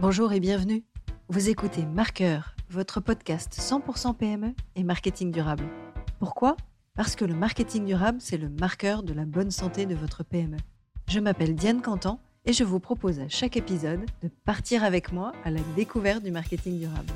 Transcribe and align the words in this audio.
Bonjour 0.00 0.32
et 0.32 0.38
bienvenue. 0.38 0.84
Vous 1.28 1.48
écoutez 1.48 1.84
Marqueur, 1.84 2.54
votre 2.70 3.00
podcast 3.00 3.52
100% 3.58 4.14
PME 4.14 4.54
et 4.76 4.84
marketing 4.84 5.32
durable. 5.32 5.64
Pourquoi? 6.20 6.56
Parce 6.94 7.16
que 7.16 7.24
le 7.24 7.34
marketing 7.34 7.84
durable, 7.84 8.18
c'est 8.20 8.36
le 8.36 8.48
marqueur 8.48 9.02
de 9.02 9.12
la 9.12 9.24
bonne 9.24 9.50
santé 9.50 9.86
de 9.86 9.96
votre 9.96 10.22
PME. 10.22 10.58
Je 11.08 11.18
m'appelle 11.18 11.56
Diane 11.56 11.82
Cantan 11.82 12.20
et 12.44 12.52
je 12.52 12.62
vous 12.62 12.78
propose 12.78 13.18
à 13.18 13.28
chaque 13.28 13.56
épisode 13.56 14.06
de 14.22 14.28
partir 14.44 14.84
avec 14.84 15.10
moi 15.10 15.32
à 15.44 15.50
la 15.50 15.62
découverte 15.74 16.22
du 16.22 16.30
marketing 16.30 16.78
durable. 16.78 17.12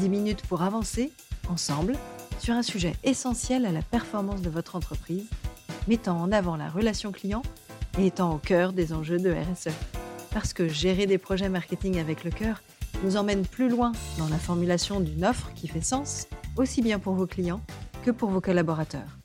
10 0.00 0.08
minutes 0.08 0.42
pour 0.48 0.62
avancer, 0.62 1.12
ensemble, 1.48 1.94
sur 2.40 2.54
un 2.54 2.62
sujet 2.62 2.96
essentiel 3.04 3.64
à 3.64 3.70
la 3.70 3.82
performance 3.82 4.42
de 4.42 4.50
votre 4.50 4.74
entreprise, 4.74 5.30
mettant 5.86 6.20
en 6.20 6.32
avant 6.32 6.56
la 6.56 6.68
relation 6.68 7.12
client 7.12 7.42
et 7.96 8.06
étant 8.06 8.34
au 8.34 8.38
cœur 8.38 8.72
des 8.72 8.92
enjeux 8.92 9.18
de 9.18 9.30
RSE. 9.30 9.93
Parce 10.34 10.52
que 10.52 10.66
gérer 10.66 11.06
des 11.06 11.16
projets 11.16 11.48
marketing 11.48 11.98
avec 11.98 12.24
le 12.24 12.32
cœur 12.32 12.60
nous 13.04 13.16
emmène 13.16 13.46
plus 13.46 13.68
loin 13.68 13.92
dans 14.18 14.28
la 14.28 14.36
formulation 14.36 14.98
d'une 14.98 15.24
offre 15.24 15.54
qui 15.54 15.68
fait 15.68 15.80
sens, 15.80 16.26
aussi 16.56 16.82
bien 16.82 16.98
pour 16.98 17.14
vos 17.14 17.28
clients 17.28 17.60
que 18.02 18.10
pour 18.10 18.30
vos 18.30 18.40
collaborateurs. 18.40 19.20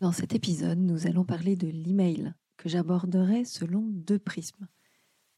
Dans 0.00 0.12
cet 0.12 0.34
épisode, 0.34 0.78
nous 0.78 1.06
allons 1.06 1.24
parler 1.24 1.56
de 1.56 1.68
l'email, 1.68 2.34
que 2.58 2.68
j'aborderai 2.68 3.46
selon 3.46 3.80
deux 3.80 4.18
prismes. 4.18 4.68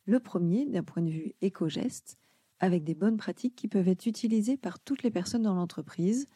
Le 0.04 0.18
premier, 0.18 0.66
d'un 0.66 0.82
point 0.82 1.02
de 1.02 1.10
vue 1.10 1.34
éco-geste, 1.40 2.18
avec 2.58 2.82
des 2.82 2.96
bonnes 2.96 3.18
pratiques 3.18 3.54
qui 3.54 3.68
peuvent 3.68 3.86
être 3.86 4.06
utilisées 4.06 4.56
par 4.56 4.80
toutes 4.80 5.04
les 5.04 5.12
personnes 5.12 5.42
dans 5.42 5.54
l'entreprise, 5.54 6.26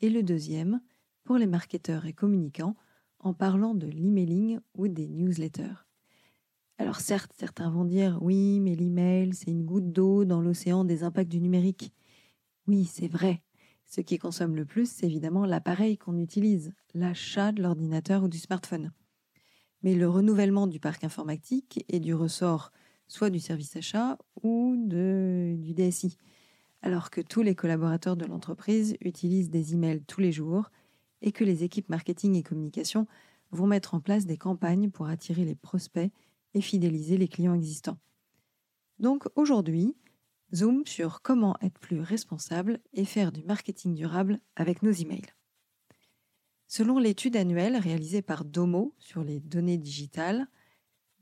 et 0.00 0.08
le 0.08 0.22
deuxième, 0.22 0.80
pour 1.24 1.36
les 1.36 1.46
marketeurs 1.46 2.06
et 2.06 2.14
communicants, 2.14 2.74
en 3.18 3.34
parlant 3.34 3.74
de 3.74 3.86
l'emailing 3.86 4.60
ou 4.74 4.88
des 4.88 5.08
newsletters. 5.08 5.84
Alors 6.78 7.00
certes, 7.00 7.32
certains 7.36 7.70
vont 7.70 7.84
dire 7.84 8.18
oui, 8.20 8.60
mais 8.60 8.74
l'email, 8.74 9.32
c'est 9.32 9.50
une 9.50 9.64
goutte 9.64 9.92
d'eau 9.92 10.24
dans 10.24 10.40
l'océan 10.40 10.84
des 10.84 11.04
impacts 11.04 11.30
du 11.30 11.40
numérique. 11.40 11.92
Oui, 12.66 12.84
c'est 12.84 13.08
vrai. 13.08 13.42
Ce 13.84 14.00
qui 14.00 14.18
consomme 14.18 14.56
le 14.56 14.64
plus, 14.64 14.90
c'est 14.90 15.06
évidemment 15.06 15.46
l'appareil 15.46 15.98
qu'on 15.98 16.18
utilise, 16.18 16.72
l'achat 16.94 17.52
de 17.52 17.62
l'ordinateur 17.62 18.24
ou 18.24 18.28
du 18.28 18.38
smartphone. 18.38 18.92
Mais 19.82 19.94
le 19.94 20.08
renouvellement 20.08 20.66
du 20.66 20.80
parc 20.80 21.04
informatique 21.04 21.84
est 21.88 22.00
du 22.00 22.14
ressort 22.14 22.72
soit 23.06 23.30
du 23.30 23.38
service 23.38 23.76
achat 23.76 24.18
ou 24.42 24.74
du 24.76 25.74
DSI, 25.74 26.16
alors 26.82 27.10
que 27.10 27.20
tous 27.20 27.42
les 27.42 27.54
collaborateurs 27.54 28.16
de 28.16 28.24
l'entreprise 28.24 28.96
utilisent 29.00 29.50
des 29.50 29.74
emails 29.74 30.02
tous 30.06 30.20
les 30.20 30.32
jours 30.32 30.70
et 31.22 31.30
que 31.30 31.44
les 31.44 31.64
équipes 31.64 31.88
marketing 31.90 32.34
et 32.34 32.42
communication 32.42 33.06
vont 33.52 33.66
mettre 33.66 33.94
en 33.94 34.00
place 34.00 34.26
des 34.26 34.38
campagnes 34.38 34.90
pour 34.90 35.06
attirer 35.06 35.44
les 35.44 35.54
prospects 35.54 36.10
et 36.54 36.60
fidéliser 36.60 37.16
les 37.16 37.28
clients 37.28 37.54
existants. 37.54 37.98
Donc 38.98 39.26
aujourd'hui, 39.34 39.94
zoom 40.54 40.86
sur 40.86 41.20
comment 41.22 41.56
être 41.60 41.78
plus 41.78 42.00
responsable 42.00 42.80
et 42.92 43.04
faire 43.04 43.32
du 43.32 43.42
marketing 43.44 43.94
durable 43.94 44.40
avec 44.56 44.82
nos 44.82 44.92
emails. 44.92 45.34
Selon 46.66 46.98
l'étude 46.98 47.36
annuelle 47.36 47.76
réalisée 47.76 48.22
par 48.22 48.44
Domo 48.44 48.94
sur 48.98 49.22
les 49.22 49.40
données 49.40 49.78
digitales, 49.78 50.48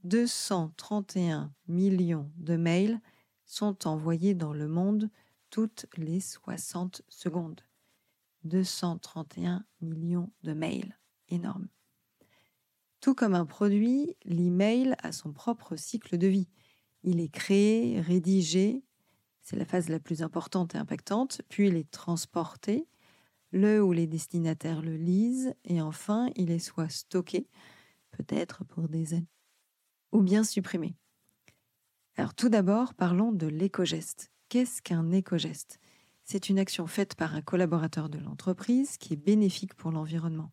231 0.04 1.52
millions 1.68 2.30
de 2.36 2.56
mails 2.56 3.00
sont 3.44 3.86
envoyés 3.86 4.34
dans 4.34 4.52
le 4.52 4.68
monde 4.68 5.10
toutes 5.50 5.86
les 5.96 6.20
60 6.20 7.02
secondes. 7.08 7.60
231 8.44 9.64
millions 9.80 10.32
de 10.42 10.52
mails. 10.52 10.98
Énorme. 11.28 11.68
Tout 13.02 13.16
comme 13.16 13.34
un 13.34 13.46
produit, 13.46 14.16
l'email 14.24 14.94
a 15.02 15.10
son 15.10 15.32
propre 15.32 15.74
cycle 15.74 16.16
de 16.18 16.28
vie. 16.28 16.46
Il 17.02 17.18
est 17.18 17.28
créé, 17.28 18.00
rédigé, 18.00 18.84
c'est 19.40 19.56
la 19.56 19.64
phase 19.64 19.88
la 19.88 19.98
plus 19.98 20.22
importante 20.22 20.76
et 20.76 20.78
impactante, 20.78 21.42
puis 21.48 21.66
il 21.66 21.74
est 21.74 21.90
transporté, 21.90 22.86
le 23.50 23.82
ou 23.82 23.90
les 23.90 24.06
destinataires 24.06 24.82
le 24.82 24.96
lisent, 24.96 25.52
et 25.64 25.82
enfin 25.82 26.30
il 26.36 26.52
est 26.52 26.60
soit 26.60 26.88
stocké, 26.88 27.48
peut-être 28.12 28.64
pour 28.66 28.88
des 28.88 29.14
années, 29.14 29.26
ou 30.12 30.22
bien 30.22 30.44
supprimé. 30.44 30.94
Alors 32.14 32.34
tout 32.34 32.50
d'abord, 32.50 32.94
parlons 32.94 33.32
de 33.32 33.48
l'éco-geste. 33.48 34.30
Qu'est-ce 34.48 34.80
qu'un 34.80 35.10
éco-geste? 35.10 35.80
C'est 36.22 36.48
une 36.48 36.60
action 36.60 36.86
faite 36.86 37.16
par 37.16 37.34
un 37.34 37.42
collaborateur 37.42 38.08
de 38.08 38.18
l'entreprise 38.18 38.96
qui 38.96 39.14
est 39.14 39.16
bénéfique 39.16 39.74
pour 39.74 39.90
l'environnement 39.90 40.52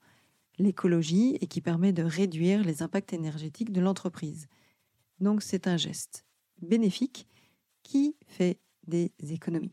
l'écologie 0.60 1.38
et 1.42 1.48
qui 1.48 1.62
permet 1.62 1.94
de 1.94 2.04
réduire 2.04 2.64
les 2.64 2.84
impacts 2.84 3.14
énergétiques 3.14 3.72
de 3.72 3.82
l'entreprise. 3.82 4.48
Donc 5.20 5.42
c'est 5.42 5.68
un 5.68 5.78
geste 5.78 6.26
bénéfique 6.62 7.28
qui 7.84 8.16
fait 8.28 8.60
des 8.88 9.12
économies. 9.30 9.72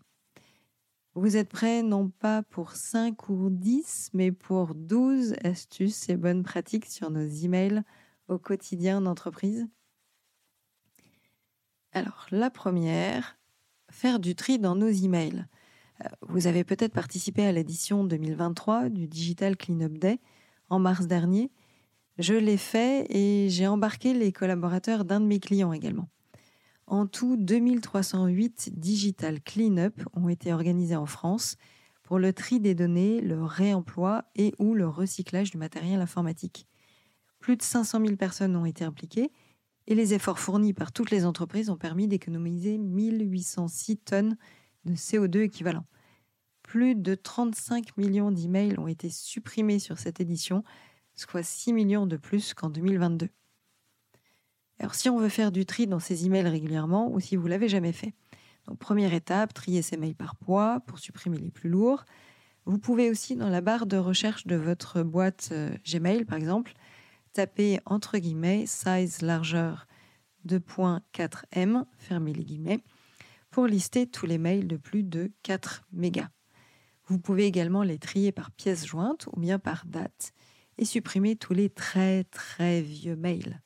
Vous 1.15 1.37
êtes 1.37 1.49
prêts 1.49 1.83
non 1.83 2.11
pas 2.11 2.43
pour 2.43 2.73
5 2.73 3.31
ou 3.31 3.49
10, 3.49 4.11
mais 4.13 4.33
pour 4.33 4.75
12 4.75 5.35
astuces 5.45 6.11
et 6.11 6.17
bonnes 6.17 6.43
pratiques 6.43 6.85
sur 6.85 7.11
nos 7.11 7.27
emails 7.27 7.83
au 8.29 8.39
quotidien 8.39 9.01
d'entreprise? 9.01 9.67
Alors, 11.93 12.27
la 12.31 12.51
première, 12.51 13.39
faire 13.91 14.19
du 14.19 14.35
tri 14.35 14.59
dans 14.59 14.77
nos 14.77 14.91
emails. 14.91 15.47
Euh, 16.05 16.09
vous 16.21 16.47
avez 16.47 16.65
peut-être 16.65 16.93
participé 16.93 17.47
à 17.47 17.53
l'édition 17.53 18.05
2023 18.05 18.91
du 18.91 19.09
Digital 19.09 19.57
Cleanup 19.57 19.97
Day 19.97 20.21
en 20.69 20.79
mars 20.79 21.07
dernier. 21.07 21.51
Je 22.19 22.35
l'ai 22.35 22.57
fait 22.57 23.07
et 23.11 23.49
j'ai 23.51 23.67
embarqué 23.67 24.15
les 24.15 24.33
collaborateurs 24.33 25.05
d'un 25.05 25.21
de 25.21 25.27
mes 25.27 25.41
clients 25.41 25.73
également. 25.73 26.09
En 26.87 27.07
tout, 27.07 27.37
2308 27.37 28.79
Digital 28.79 29.41
Cleanup 29.43 30.03
ont 30.15 30.29
été 30.29 30.53
organisés 30.53 30.97
en 30.97 31.07
France 31.07 31.57
pour 32.03 32.19
le 32.19 32.33
tri 32.33 32.61
des 32.61 32.75
données, 32.75 33.21
le 33.21 33.43
réemploi 33.43 34.25
et 34.37 34.55
ou 34.59 34.75
le 34.75 34.89
recyclage 34.89 35.51
du 35.51 35.59
matériel 35.59 36.01
informatique. 36.01 36.67
Plus 37.41 37.57
de 37.57 37.63
500 37.63 38.01
000 38.01 38.17
personnes 38.17 38.57
ont 38.57 38.65
été 38.65 38.85
impliquées 38.85 39.33
et 39.89 39.95
les 39.95 40.15
efforts 40.15 40.39
fournis 40.39 40.73
par 40.73 40.93
toutes 40.93 41.11
les 41.11 41.27
entreprises 41.27 41.71
ont 41.71 41.77
permis 41.77 42.07
d'économiser 42.07 42.79
1806 42.79 43.99
tonnes 43.99 44.37
de 44.85 44.95
CO2 44.95 45.41
équivalent 45.41 45.85
plus 46.67 46.95
de 46.95 47.15
35 47.15 47.97
millions 47.97 48.31
d'emails 48.31 48.79
ont 48.79 48.89
été 48.89 49.09
supprimés 49.09 49.79
sur 49.79 49.99
cette 49.99 50.21
édition, 50.21 50.65
soit 51.15 51.43
6 51.43 51.73
millions 51.73 52.07
de 52.07 52.17
plus 52.17 52.53
qu'en 52.53 52.69
2022. 52.69 53.29
Alors 54.79 54.95
si 54.95 55.09
on 55.09 55.19
veut 55.19 55.31
faire 55.31 55.53
du 55.53 55.65
tri 55.65 55.87
dans 55.87 56.01
ces 56.01 56.27
emails 56.27 56.49
régulièrement 56.49 57.11
ou 57.11 57.21
si 57.21 57.37
vous 57.37 57.47
l'avez 57.47 57.69
jamais 57.69 57.93
fait, 57.93 58.13
première 58.75 59.15
étape, 59.15 59.55
trier 59.55 59.81
ces 59.81 59.97
mails 59.97 60.17
par 60.17 60.37
poids 60.37 60.81
pour 60.87 60.99
supprimer 60.99 61.39
les 61.39 61.51
plus 61.51 61.71
lourds. 61.71 62.05
Vous 62.67 62.79
pouvez 62.79 63.11
aussi 63.11 63.37
dans 63.37 63.49
la 63.49 63.61
barre 63.61 63.87
de 63.87 63.97
recherche 63.97 64.47
de 64.47 64.57
votre 64.57 65.03
boîte 65.03 65.51
euh, 65.53 65.71
Gmail 65.87 66.25
par 66.25 66.37
exemple, 66.37 66.75
taper 67.33 67.79
entre 67.87 68.19
guillemets 68.19 68.67
size 68.67 69.23
largeur 69.23 69.87
2.4m, 70.47 71.85
fermez 71.97 72.33
les 72.33 72.45
guillemets, 72.45 72.81
pour 73.51 73.67
lister 73.67 74.07
tous 74.07 74.27
les 74.27 74.39
mails 74.39 74.67
de 74.67 74.77
plus 74.77 75.05
de 75.05 75.31
4 75.43 75.85
mégas. 75.93 76.29
Vous 77.09 77.21
pouvez 77.21 77.47
également 77.47 77.85
les 77.85 77.99
trier 77.99 78.33
par 78.33 78.51
pièce 78.51 78.85
jointe 78.85 79.29
ou 79.33 79.39
bien 79.39 79.61
par 79.61 79.87
date 79.87 80.33
et 80.77 80.85
supprimer 80.85 81.37
tous 81.37 81.55
les 81.55 81.71
très 81.71 82.25
très 82.25 82.83
vieux 82.83 83.15
mails. 83.15 83.63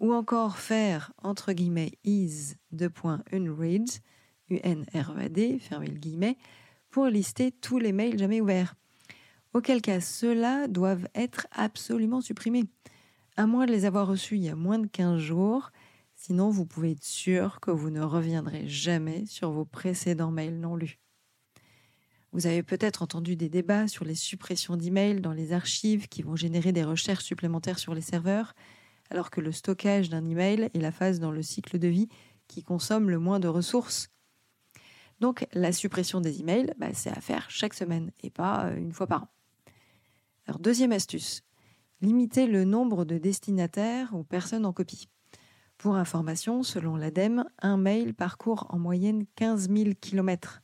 Ou 0.00 0.14
encore 0.14 0.56
faire 0.56 1.12
entre 1.22 1.52
guillemets 1.52 1.92
is 2.04 2.54
de 2.72 2.88
point 2.88 3.22
unread, 3.32 3.88
U-N-R-E-A-D, 4.48 5.58
fermez 5.58 5.88
le 5.88 5.98
guillemet, 5.98 6.38
pour 6.90 7.06
lister 7.06 7.52
tous 7.52 7.78
les 7.78 7.92
mails 7.92 8.18
jamais 8.18 8.40
ouverts. 8.40 8.74
Auquel 9.52 9.82
cas 9.82 10.00
ceux-là 10.00 10.66
doivent 10.66 11.08
être 11.14 11.46
absolument 11.52 12.20
supprimés, 12.20 12.64
à 13.36 13.46
moins 13.46 13.66
de 13.66 13.72
les 13.72 13.84
avoir 13.84 14.06
reçus 14.06 14.36
il 14.36 14.44
y 14.44 14.48
a 14.48 14.56
moins 14.56 14.78
de 14.78 14.86
15 14.86 15.18
jours, 15.18 15.70
sinon 16.14 16.50
vous 16.50 16.66
pouvez 16.66 16.92
être 16.92 17.04
sûr 17.04 17.60
que 17.60 17.70
vous 17.70 17.90
ne 17.90 18.00
reviendrez 18.00 18.66
jamais 18.66 19.26
sur 19.26 19.50
vos 19.50 19.64
précédents 19.64 20.30
mails 20.30 20.58
non 20.58 20.76
lus. 20.76 20.98
Vous 22.34 22.48
avez 22.48 22.64
peut-être 22.64 23.02
entendu 23.02 23.36
des 23.36 23.48
débats 23.48 23.86
sur 23.86 24.04
les 24.04 24.16
suppressions 24.16 24.76
d'emails 24.76 25.20
dans 25.20 25.32
les 25.32 25.52
archives 25.52 26.08
qui 26.08 26.22
vont 26.22 26.34
générer 26.34 26.72
des 26.72 26.82
recherches 26.82 27.22
supplémentaires 27.22 27.78
sur 27.78 27.94
les 27.94 28.00
serveurs, 28.00 28.54
alors 29.08 29.30
que 29.30 29.40
le 29.40 29.52
stockage 29.52 30.10
d'un 30.10 30.26
email 30.26 30.68
est 30.74 30.80
la 30.80 30.90
phase 30.90 31.20
dans 31.20 31.30
le 31.30 31.42
cycle 31.42 31.78
de 31.78 31.86
vie 31.86 32.08
qui 32.48 32.64
consomme 32.64 33.08
le 33.08 33.20
moins 33.20 33.38
de 33.38 33.46
ressources. 33.46 34.08
Donc 35.20 35.46
la 35.52 35.70
suppression 35.70 36.20
des 36.20 36.40
emails, 36.40 36.74
bah, 36.76 36.92
c'est 36.92 37.16
à 37.16 37.20
faire 37.20 37.48
chaque 37.50 37.72
semaine 37.72 38.10
et 38.24 38.30
pas 38.30 38.66
euh, 38.66 38.76
une 38.78 38.92
fois 38.92 39.06
par 39.06 39.22
an. 39.22 39.28
Alors 40.48 40.58
deuxième 40.58 40.90
astuce, 40.90 41.44
limiter 42.00 42.48
le 42.48 42.64
nombre 42.64 43.04
de 43.04 43.16
destinataires 43.16 44.12
ou 44.12 44.24
personnes 44.24 44.66
en 44.66 44.72
copie. 44.72 45.08
Pour 45.78 45.94
information, 45.94 46.64
selon 46.64 46.96
l'ADEME, 46.96 47.44
un 47.62 47.76
mail 47.76 48.12
parcourt 48.12 48.66
en 48.70 48.80
moyenne 48.80 49.24
15 49.36 49.70
000 49.70 49.90
kilomètres 50.00 50.63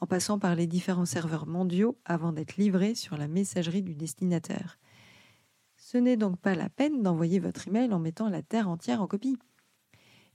en 0.00 0.06
passant 0.06 0.38
par 0.38 0.54
les 0.54 0.66
différents 0.66 1.06
serveurs 1.06 1.46
mondiaux 1.46 1.98
avant 2.04 2.32
d'être 2.32 2.56
livré 2.56 2.94
sur 2.94 3.16
la 3.16 3.28
messagerie 3.28 3.82
du 3.82 3.94
destinataire. 3.94 4.78
Ce 5.76 5.98
n'est 5.98 6.16
donc 6.16 6.38
pas 6.40 6.54
la 6.54 6.68
peine 6.68 7.02
d'envoyer 7.02 7.38
votre 7.38 7.68
email 7.68 7.92
en 7.92 7.98
mettant 7.98 8.28
la 8.28 8.42
terre 8.42 8.68
entière 8.68 9.00
en 9.00 9.06
copie. 9.06 9.38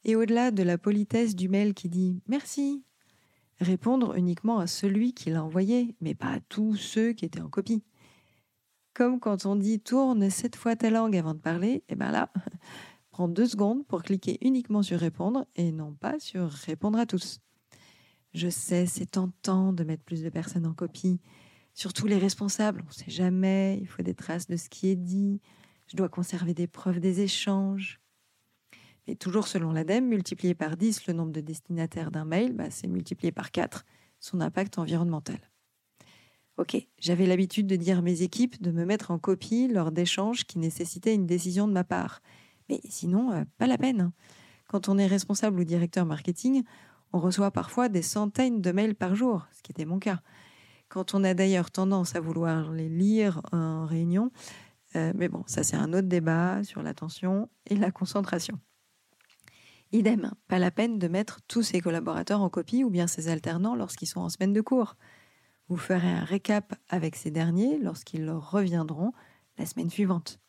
Et 0.03 0.15
au-delà 0.15 0.51
de 0.51 0.63
la 0.63 0.77
politesse 0.77 1.35
du 1.35 1.49
mail 1.49 1.73
qui 1.73 1.89
dit 1.89 2.21
merci, 2.27 2.83
répondre 3.59 4.15
uniquement 4.15 4.59
à 4.59 4.67
celui 4.67 5.13
qui 5.13 5.29
l'a 5.29 5.43
envoyé, 5.43 5.95
mais 6.01 6.15
pas 6.15 6.31
à 6.31 6.39
tous 6.39 6.75
ceux 6.75 7.13
qui 7.13 7.25
étaient 7.25 7.41
en 7.41 7.49
copie. 7.49 7.83
Comme 8.93 9.19
quand 9.19 9.45
on 9.45 9.55
dit 9.55 9.79
tourne 9.79 10.29
sept 10.29 10.55
fois 10.55 10.75
ta 10.75 10.89
langue 10.89 11.15
avant 11.15 11.33
de 11.33 11.39
parler, 11.39 11.69
et 11.69 11.83
eh 11.89 11.95
bien 11.95 12.11
là, 12.11 12.31
prends 13.11 13.27
deux 13.27 13.45
secondes 13.45 13.85
pour 13.85 14.03
cliquer 14.03 14.37
uniquement 14.41 14.83
sur 14.83 14.99
répondre 14.99 15.45
et 15.55 15.71
non 15.71 15.93
pas 15.93 16.19
sur 16.19 16.49
répondre 16.49 16.97
à 16.97 17.05
tous. 17.05 17.39
Je 18.33 18.49
sais, 18.49 18.85
c'est 18.85 19.11
tentant 19.11 19.73
de 19.73 19.83
mettre 19.83 20.03
plus 20.03 20.23
de 20.23 20.29
personnes 20.29 20.65
en 20.65 20.73
copie, 20.73 21.19
surtout 21.73 22.07
les 22.07 22.17
responsables, 22.17 22.81
on 22.83 22.89
ne 22.89 22.93
sait 22.93 23.11
jamais, 23.11 23.77
il 23.81 23.87
faut 23.87 24.03
des 24.03 24.13
traces 24.13 24.47
de 24.47 24.55
ce 24.55 24.69
qui 24.69 24.89
est 24.89 24.95
dit, 24.95 25.41
je 25.87 25.97
dois 25.97 26.09
conserver 26.09 26.53
des 26.53 26.67
preuves 26.67 26.99
des 26.99 27.21
échanges. 27.21 27.99
Mais 29.07 29.15
toujours 29.15 29.47
selon 29.47 29.71
l'ADEME, 29.71 30.07
multiplié 30.07 30.53
par 30.53 30.77
10 30.77 31.07
le 31.07 31.13
nombre 31.13 31.31
de 31.31 31.41
destinataires 31.41 32.11
d'un 32.11 32.23
mail, 32.23 32.53
bah, 32.53 32.69
c'est 32.69 32.87
multiplié 32.87 33.31
par 33.31 33.51
4 33.51 33.85
son 34.19 34.39
impact 34.39 34.77
environnemental. 34.77 35.39
Ok, 36.57 36.77
j'avais 36.99 37.25
l'habitude 37.25 37.65
de 37.65 37.75
dire 37.75 37.99
à 37.99 38.01
mes 38.01 38.21
équipes 38.21 38.61
de 38.61 38.71
me 38.71 38.85
mettre 38.85 39.09
en 39.09 39.17
copie 39.17 39.67
lors 39.67 39.91
d'échanges 39.91 40.45
qui 40.45 40.59
nécessitaient 40.59 41.15
une 41.15 41.25
décision 41.25 41.67
de 41.67 41.73
ma 41.73 41.83
part. 41.83 42.21
Mais 42.69 42.79
sinon, 42.87 43.31
euh, 43.31 43.43
pas 43.57 43.67
la 43.67 43.77
peine. 43.77 44.11
Quand 44.67 44.87
on 44.87 44.97
est 44.97 45.07
responsable 45.07 45.59
ou 45.59 45.63
directeur 45.63 46.05
marketing, 46.05 46.63
on 47.13 47.19
reçoit 47.19 47.51
parfois 47.51 47.89
des 47.89 48.01
centaines 48.01 48.61
de 48.61 48.71
mails 48.71 48.95
par 48.95 49.15
jour, 49.15 49.45
ce 49.51 49.61
qui 49.61 49.71
était 49.71 49.85
mon 49.85 49.99
cas. 49.99 50.21
Quand 50.89 51.13
on 51.13 51.23
a 51.23 51.33
d'ailleurs 51.33 51.71
tendance 51.71 52.15
à 52.15 52.19
vouloir 52.19 52.71
les 52.71 52.89
lire 52.89 53.41
en 53.51 53.85
réunion, 53.85 54.31
euh, 54.95 55.13
mais 55.15 55.29
bon, 55.29 55.43
ça 55.47 55.63
c'est 55.63 55.77
un 55.77 55.93
autre 55.93 56.07
débat 56.07 56.63
sur 56.63 56.83
l'attention 56.83 57.49
et 57.65 57.75
la 57.75 57.91
concentration. 57.91 58.59
Idem, 59.93 60.31
pas 60.47 60.59
la 60.59 60.71
peine 60.71 60.99
de 60.99 61.07
mettre 61.07 61.39
tous 61.47 61.63
ses 61.63 61.81
collaborateurs 61.81 62.41
en 62.41 62.49
copie 62.49 62.83
ou 62.83 62.89
bien 62.89 63.07
ses 63.07 63.27
alternants 63.27 63.75
lorsqu'ils 63.75 64.07
sont 64.07 64.21
en 64.21 64.29
semaine 64.29 64.53
de 64.53 64.61
cours. 64.61 64.95
Vous 65.67 65.77
ferez 65.77 66.09
un 66.09 66.23
récap 66.23 66.75
avec 66.89 67.15
ces 67.15 67.31
derniers 67.31 67.77
lorsqu'ils 67.77 68.29
reviendront 68.29 69.13
la 69.57 69.65
semaine 69.65 69.89
suivante. 69.89 70.39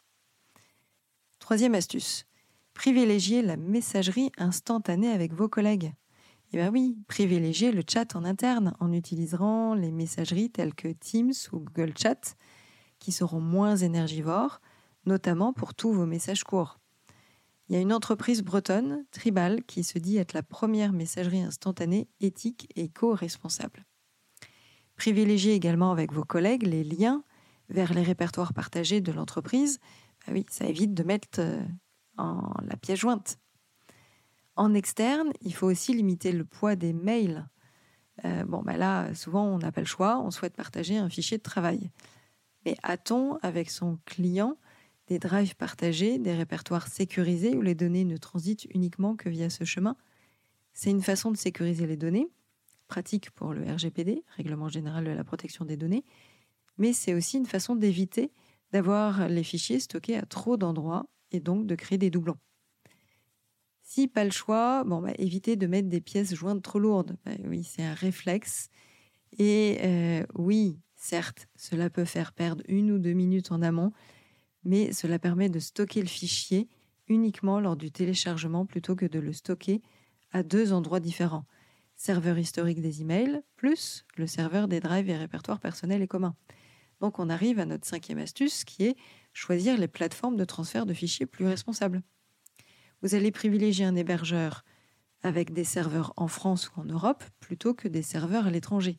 Troisième 1.40 1.74
astuce, 1.74 2.24
privilégiez 2.72 3.42
la 3.42 3.56
messagerie 3.56 4.30
instantanée 4.38 5.10
avec 5.10 5.32
vos 5.32 5.48
collègues. 5.48 5.92
Eh 6.52 6.58
bien 6.58 6.70
oui, 6.70 6.98
privilégiez 7.08 7.72
le 7.72 7.82
chat 7.88 8.14
en 8.14 8.24
interne 8.24 8.74
en 8.78 8.92
utilisant 8.92 9.74
les 9.74 9.90
messageries 9.90 10.50
telles 10.50 10.74
que 10.74 10.88
Teams 10.88 11.32
ou 11.52 11.60
Google 11.60 11.94
Chat, 11.96 12.36
qui 12.98 13.10
seront 13.10 13.40
moins 13.40 13.76
énergivores, 13.76 14.60
notamment 15.06 15.54
pour 15.54 15.74
tous 15.74 15.92
vos 15.92 16.04
messages 16.04 16.44
courts. 16.44 16.78
Il 17.68 17.74
y 17.74 17.78
a 17.78 17.80
une 17.80 17.92
entreprise 17.92 18.42
bretonne, 18.42 19.06
Tribal, 19.12 19.64
qui 19.64 19.82
se 19.82 19.98
dit 19.98 20.18
être 20.18 20.34
la 20.34 20.42
première 20.42 20.92
messagerie 20.92 21.40
instantanée 21.40 22.08
éthique 22.20 22.70
et 22.76 22.90
co-responsable. 22.90 23.86
Privilégiez 24.96 25.54
également 25.54 25.90
avec 25.90 26.12
vos 26.12 26.24
collègues 26.24 26.66
les 26.66 26.84
liens 26.84 27.24
vers 27.70 27.94
les 27.94 28.02
répertoires 28.02 28.52
partagés 28.52 29.00
de 29.00 29.10
l'entreprise. 29.10 29.80
Bah 30.26 30.34
oui, 30.34 30.44
ça 30.50 30.66
évite 30.66 30.92
de 30.92 31.02
mettre 31.02 31.40
euh, 31.40 31.62
en 32.18 32.52
la 32.62 32.76
pièce 32.76 33.00
jointe. 33.00 33.38
En 34.56 34.74
externe, 34.74 35.32
il 35.40 35.54
faut 35.54 35.66
aussi 35.66 35.94
limiter 35.94 36.32
le 36.32 36.44
poids 36.44 36.76
des 36.76 36.92
mails. 36.92 37.48
Euh, 38.24 38.44
bon, 38.44 38.62
ben 38.62 38.76
là, 38.76 39.14
souvent, 39.14 39.46
on 39.46 39.58
n'a 39.58 39.72
pas 39.72 39.80
le 39.80 39.86
choix, 39.86 40.20
on 40.20 40.30
souhaite 40.30 40.54
partager 40.54 40.98
un 40.98 41.08
fichier 41.08 41.38
de 41.38 41.42
travail. 41.42 41.90
Mais 42.64 42.76
a-t-on, 42.82 43.38
avec 43.38 43.70
son 43.70 43.98
client, 44.04 44.58
des 45.08 45.18
drives 45.18 45.56
partagés, 45.56 46.18
des 46.18 46.34
répertoires 46.34 46.88
sécurisés 46.88 47.56
où 47.56 47.62
les 47.62 47.74
données 47.74 48.04
ne 48.04 48.16
transitent 48.16 48.66
uniquement 48.74 49.16
que 49.16 49.28
via 49.28 49.50
ce 49.50 49.64
chemin? 49.64 49.96
C'est 50.74 50.90
une 50.90 51.02
façon 51.02 51.30
de 51.30 51.36
sécuriser 51.36 51.86
les 51.86 51.96
données, 51.96 52.28
pratique 52.88 53.30
pour 53.30 53.54
le 53.54 53.64
RGPD, 53.64 54.22
Règlement 54.36 54.68
général 54.68 55.04
de 55.04 55.10
la 55.10 55.24
protection 55.24 55.64
des 55.64 55.76
données, 55.76 56.04
mais 56.78 56.92
c'est 56.92 57.14
aussi 57.14 57.38
une 57.38 57.46
façon 57.46 57.74
d'éviter 57.74 58.30
d'avoir 58.70 59.28
les 59.28 59.44
fichiers 59.44 59.80
stockés 59.80 60.16
à 60.16 60.24
trop 60.24 60.56
d'endroits 60.56 61.06
et 61.30 61.40
donc 61.40 61.66
de 61.66 61.74
créer 61.74 61.98
des 61.98 62.10
doublons. 62.10 62.38
Si 63.94 64.08
pas 64.08 64.24
le 64.24 64.30
choix, 64.30 64.84
bah, 64.84 65.12
évitez 65.18 65.56
de 65.56 65.66
mettre 65.66 65.90
des 65.90 66.00
pièces 66.00 66.34
jointes 66.34 66.62
trop 66.62 66.78
lourdes. 66.78 67.18
Bah 67.26 67.32
oui, 67.44 67.62
c'est 67.62 67.82
un 67.82 67.92
réflexe. 67.92 68.70
Et 69.38 69.80
euh, 69.82 70.24
oui, 70.34 70.78
certes, 70.96 71.46
cela 71.56 71.90
peut 71.90 72.06
faire 72.06 72.32
perdre 72.32 72.64
une 72.68 72.90
ou 72.90 72.98
deux 72.98 73.12
minutes 73.12 73.52
en 73.52 73.60
amont, 73.60 73.92
mais 74.64 74.92
cela 74.94 75.18
permet 75.18 75.50
de 75.50 75.58
stocker 75.58 76.00
le 76.00 76.08
fichier 76.08 76.70
uniquement 77.06 77.60
lors 77.60 77.76
du 77.76 77.90
téléchargement 77.90 78.64
plutôt 78.64 78.96
que 78.96 79.04
de 79.04 79.18
le 79.18 79.34
stocker 79.34 79.82
à 80.30 80.42
deux 80.42 80.72
endroits 80.72 81.00
différents 81.00 81.44
serveur 81.94 82.38
historique 82.38 82.80
des 82.80 83.02
emails, 83.02 83.42
plus 83.56 84.06
le 84.16 84.26
serveur 84.26 84.68
des 84.68 84.80
drives 84.80 85.10
et 85.10 85.18
répertoires 85.18 85.60
personnels 85.60 86.00
et 86.00 86.08
communs. 86.08 86.34
Donc 87.00 87.18
on 87.18 87.28
arrive 87.28 87.58
à 87.58 87.66
notre 87.66 87.86
cinquième 87.86 88.20
astuce 88.20 88.64
qui 88.64 88.84
est 88.86 88.96
choisir 89.34 89.76
les 89.76 89.88
plateformes 89.88 90.36
de 90.36 90.46
transfert 90.46 90.86
de 90.86 90.94
fichiers 90.94 91.26
plus 91.26 91.46
responsables. 91.46 92.02
Vous 93.02 93.16
allez 93.16 93.32
privilégier 93.32 93.84
un 93.84 93.96
hébergeur 93.96 94.64
avec 95.22 95.52
des 95.52 95.64
serveurs 95.64 96.12
en 96.16 96.28
France 96.28 96.70
ou 96.70 96.80
en 96.80 96.84
Europe 96.84 97.24
plutôt 97.40 97.74
que 97.74 97.88
des 97.88 98.02
serveurs 98.02 98.46
à 98.46 98.50
l'étranger. 98.50 98.98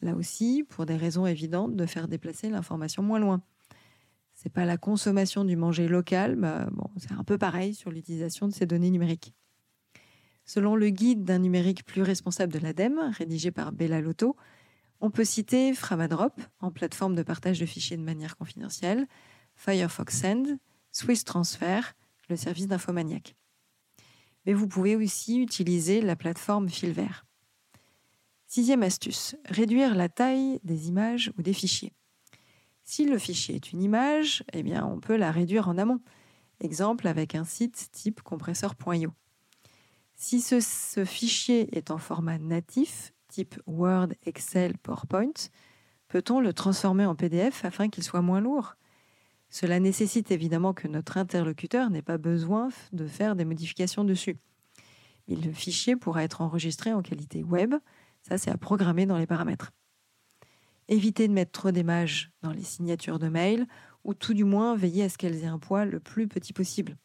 Là 0.00 0.14
aussi, 0.14 0.64
pour 0.68 0.86
des 0.86 0.96
raisons 0.96 1.26
évidentes 1.26 1.74
de 1.74 1.86
faire 1.86 2.06
déplacer 2.06 2.48
l'information 2.48 3.02
moins 3.02 3.18
loin. 3.18 3.42
C'est 4.34 4.52
pas 4.52 4.64
la 4.64 4.76
consommation 4.76 5.44
du 5.44 5.56
manger 5.56 5.88
local, 5.88 6.36
bah 6.36 6.70
c'est 6.96 7.10
un 7.10 7.24
peu 7.24 7.38
pareil 7.38 7.74
sur 7.74 7.90
l'utilisation 7.90 8.46
de 8.46 8.52
ces 8.52 8.66
données 8.66 8.90
numériques. 8.90 9.34
Selon 10.44 10.76
le 10.76 10.88
guide 10.90 11.24
d'un 11.24 11.40
numérique 11.40 11.84
plus 11.84 12.02
responsable 12.02 12.52
de 12.52 12.60
l'ADEME, 12.60 13.10
rédigé 13.18 13.50
par 13.50 13.72
Bella 13.72 14.00
Lotto, 14.00 14.36
on 15.00 15.10
peut 15.10 15.24
citer 15.24 15.74
Framadrop, 15.74 16.40
en 16.60 16.70
plateforme 16.70 17.16
de 17.16 17.24
partage 17.24 17.58
de 17.58 17.66
fichiers 17.66 17.96
de 17.96 18.02
manière 18.02 18.36
confidentielle, 18.36 19.08
Firefox 19.56 20.16
Send, 20.16 20.58
Swiss 20.92 21.24
Transfer, 21.24 21.96
le 22.28 22.36
service 22.36 22.66
d'Infomaniac. 22.66 23.34
Mais 24.46 24.54
vous 24.54 24.68
pouvez 24.68 24.96
aussi 24.96 25.40
utiliser 25.40 26.00
la 26.00 26.16
plateforme 26.16 26.68
Filvert. 26.68 27.26
Sixième 28.46 28.82
astuce, 28.82 29.36
réduire 29.44 29.94
la 29.94 30.08
taille 30.08 30.58
des 30.64 30.88
images 30.88 31.32
ou 31.36 31.42
des 31.42 31.52
fichiers. 31.52 31.92
Si 32.82 33.04
le 33.04 33.18
fichier 33.18 33.56
est 33.56 33.72
une 33.72 33.82
image, 33.82 34.42
eh 34.54 34.62
bien 34.62 34.86
on 34.86 35.00
peut 35.00 35.16
la 35.16 35.30
réduire 35.30 35.68
en 35.68 35.76
amont. 35.76 36.00
Exemple 36.60 37.06
avec 37.06 37.34
un 37.34 37.44
site 37.44 37.90
type 37.92 38.22
compresseur.io. 38.22 39.12
Si 40.14 40.40
ce, 40.40 41.04
fichier 41.04 41.76
est 41.76 41.90
en 41.90 41.98
format 41.98 42.38
natif, 42.38 43.12
type 43.28 43.60
Word, 43.66 44.08
Excel, 44.24 44.76
PowerPoint, 44.78 45.50
peut-on 46.08 46.40
le 46.40 46.52
transformer 46.52 47.04
en 47.04 47.14
PDF 47.14 47.64
afin 47.64 47.88
qu'il 47.88 48.02
soit 48.02 48.22
moins 48.22 48.40
lourd? 48.40 48.74
Cela 49.50 49.80
nécessite 49.80 50.30
évidemment 50.30 50.74
que 50.74 50.88
notre 50.88 51.16
interlocuteur 51.16 51.90
n'ait 51.90 52.02
pas 52.02 52.18
besoin 52.18 52.68
de 52.92 53.06
faire 53.06 53.34
des 53.34 53.44
modifications 53.44 54.04
dessus. 54.04 54.36
Mais 55.26 55.36
le 55.36 55.52
fichier 55.52 55.96
pourra 55.96 56.24
être 56.24 56.40
enregistré 56.42 56.92
en 56.92 57.02
qualité 57.02 57.42
web, 57.42 57.74
ça 58.22 58.38
c'est 58.38 58.50
à 58.50 58.56
programmer 58.56 59.06
dans 59.06 59.18
les 59.18 59.26
paramètres. 59.26 59.72
Évitez 60.88 61.28
de 61.28 61.34
mettre 61.34 61.52
trop 61.52 61.70
d'images 61.70 62.30
dans 62.42 62.52
les 62.52 62.62
signatures 62.62 63.18
de 63.18 63.28
mail, 63.28 63.66
ou 64.04 64.14
tout 64.14 64.32
du 64.32 64.44
moins 64.44 64.74
veillez 64.74 65.04
à 65.04 65.08
ce 65.08 65.18
qu'elles 65.18 65.44
aient 65.44 65.46
un 65.46 65.58
poids 65.58 65.84
le 65.84 66.00
plus 66.00 66.28
petit 66.28 66.52
possible. 66.54 66.96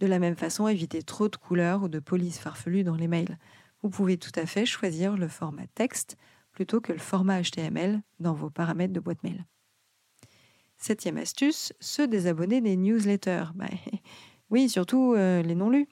De 0.00 0.06
la 0.06 0.18
même 0.18 0.36
façon, 0.36 0.68
évitez 0.68 1.02
trop 1.02 1.28
de 1.28 1.36
couleurs 1.36 1.82
ou 1.82 1.88
de 1.88 1.98
polices 1.98 2.38
farfelues 2.38 2.84
dans 2.84 2.94
les 2.94 3.08
mails. 3.08 3.38
Vous 3.82 3.90
pouvez 3.90 4.16
tout 4.16 4.32
à 4.34 4.46
fait 4.46 4.64
choisir 4.64 5.16
le 5.16 5.28
format 5.28 5.66
texte 5.74 6.16
plutôt 6.52 6.80
que 6.80 6.92
le 6.92 6.98
format 6.98 7.42
HTML 7.42 8.00
dans 8.18 8.32
vos 8.32 8.50
paramètres 8.50 8.92
de 8.92 9.00
boîte 9.00 9.22
mail. 9.22 9.44
Septième 10.78 11.18
astuce, 11.18 11.72
se 11.80 12.02
désabonner 12.02 12.60
des 12.60 12.76
newsletters. 12.76 13.46
Bah, 13.54 13.66
oui, 14.50 14.68
surtout 14.68 15.14
euh, 15.14 15.42
les 15.42 15.54
non 15.54 15.70
lus. 15.70 15.88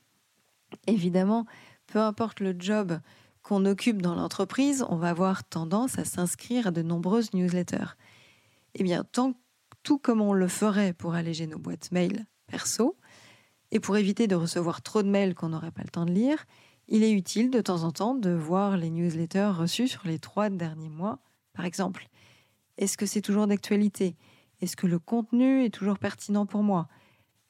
Évidemment, 0.87 1.45
peu 1.87 1.99
importe 1.99 2.41
le 2.41 2.55
job 2.59 2.99
qu'on 3.43 3.65
occupe 3.65 4.01
dans 4.01 4.15
l'entreprise, 4.15 4.85
on 4.89 4.97
va 4.97 5.11
avoir 5.11 5.45
tendance 5.45 5.99
à 5.99 6.05
s'inscrire 6.05 6.69
à 6.69 6.71
de 6.71 6.83
nombreuses 6.83 7.33
newsletters. 7.35 7.97
Eh 8.75 8.83
bien, 8.83 9.05
tant, 9.05 9.35
tout 9.83 9.99
comme 9.99 10.21
on 10.21 10.33
le 10.33 10.49
ferait 10.49 10.93
pour 10.93 11.15
alléger 11.15 11.47
nos 11.47 11.59
boîtes 11.59 11.93
mail 11.93 12.27
perso, 12.47 12.97
et 13.73 13.81
pour 13.81 13.97
éviter 13.97 14.29
de 14.29 14.37
recevoir 14.37 14.83
trop 14.83 15.03
de 15.03 15.09
mails 15.09 15.35
qu'on 15.35 15.49
n'aurait 15.49 15.73
pas 15.73 15.83
le 15.83 15.91
temps 15.91 16.07
de 16.07 16.13
lire, 16.13 16.45
il 16.89 17.03
est 17.03 17.11
utile 17.11 17.51
de 17.51 17.61
temps 17.61 17.83
en 17.83 17.91
temps 17.91 18.15
de 18.15 18.31
voir 18.31 18.77
les 18.77 18.91
newsletters 18.91 19.51
reçus 19.53 19.89
sur 19.89 20.07
les 20.07 20.21
trois 20.21 20.51
derniers 20.51 20.89
mois, 20.89 21.19
par 21.53 21.65
exemple. 21.65 22.09
Est-ce 22.79 22.97
que 22.97 23.07
c'est 23.07 23.23
toujours 23.23 23.47
d'actualité? 23.47 24.17
Est-ce 24.61 24.77
que 24.77 24.87
le 24.87 24.99
contenu 24.99 25.65
est 25.65 25.75
toujours 25.75 25.99
pertinent 25.99 26.47
pour 26.47 26.63
moi? 26.63 26.89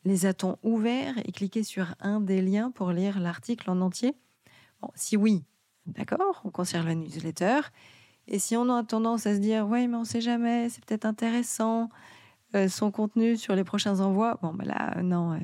Les 0.04 0.26
a-t-on 0.26 0.58
ouverts 0.62 1.18
et 1.24 1.32
cliqué 1.32 1.62
sur 1.62 1.94
un 2.00 2.20
des 2.20 2.42
liens 2.42 2.70
pour 2.70 2.92
lire 2.92 3.18
l'article 3.20 3.70
en 3.70 3.80
entier? 3.80 4.14
Si 4.94 5.16
oui, 5.16 5.44
d'accord, 5.86 6.42
on 6.44 6.50
conserve 6.50 6.86
la 6.86 6.94
newsletter. 6.94 7.60
Et 8.28 8.38
si 8.38 8.56
on 8.56 8.68
a 8.68 8.82
tendance 8.82 9.26
à 9.26 9.34
se 9.34 9.40
dire, 9.40 9.66
oui, 9.68 9.86
mais 9.88 9.96
on 9.96 10.00
ne 10.00 10.04
sait 10.04 10.20
jamais, 10.20 10.68
c'est 10.68 10.84
peut-être 10.84 11.04
intéressant, 11.04 11.88
euh, 12.54 12.68
son 12.68 12.90
contenu 12.90 13.36
sur 13.36 13.54
les 13.54 13.64
prochains 13.64 14.00
envois, 14.00 14.38
bon, 14.42 14.52
ben 14.52 14.66
là, 14.66 15.02
non, 15.02 15.38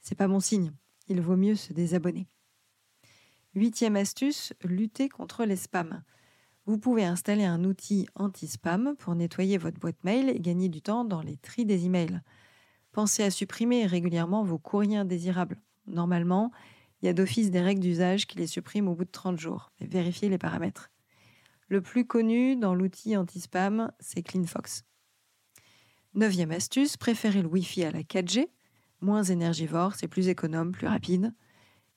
c'est 0.00 0.14
pas 0.14 0.28
bon 0.28 0.40
signe. 0.40 0.72
Il 1.08 1.20
vaut 1.20 1.36
mieux 1.36 1.56
se 1.56 1.72
désabonner. 1.72 2.28
Huitième 3.54 3.96
astuce, 3.96 4.52
lutter 4.62 5.08
contre 5.08 5.44
les 5.44 5.56
spams. 5.56 6.02
Vous 6.70 6.78
pouvez 6.78 7.04
installer 7.04 7.42
un 7.42 7.64
outil 7.64 8.06
anti-spam 8.14 8.94
pour 8.96 9.16
nettoyer 9.16 9.58
votre 9.58 9.80
boîte 9.80 10.04
mail 10.04 10.28
et 10.28 10.38
gagner 10.38 10.68
du 10.68 10.80
temps 10.80 11.04
dans 11.04 11.20
les 11.20 11.36
tris 11.36 11.64
des 11.64 11.86
emails. 11.86 12.20
Pensez 12.92 13.24
à 13.24 13.32
supprimer 13.32 13.86
régulièrement 13.86 14.44
vos 14.44 14.56
courriers 14.56 14.98
indésirables. 14.98 15.60
Normalement, 15.88 16.52
il 17.02 17.06
y 17.06 17.08
a 17.08 17.12
d'office 17.12 17.50
des 17.50 17.60
règles 17.60 17.80
d'usage 17.80 18.28
qui 18.28 18.38
les 18.38 18.46
suppriment 18.46 18.86
au 18.86 18.94
bout 18.94 19.04
de 19.04 19.10
30 19.10 19.36
jours. 19.36 19.72
vérifiez 19.80 20.28
les 20.28 20.38
paramètres. 20.38 20.92
Le 21.66 21.80
plus 21.80 22.06
connu 22.06 22.54
dans 22.54 22.76
l'outil 22.76 23.16
anti-spam, 23.16 23.90
c'est 23.98 24.22
CleanFox. 24.22 24.84
Neuvième 26.14 26.52
astuce, 26.52 26.96
préférez 26.96 27.42
le 27.42 27.48
Wi-Fi 27.48 27.82
à 27.82 27.90
la 27.90 28.04
4G. 28.04 28.46
Moins 29.00 29.24
énergivore, 29.24 29.96
c'est 29.96 30.06
plus 30.06 30.28
économe, 30.28 30.70
plus 30.70 30.86
rapide. 30.86 31.34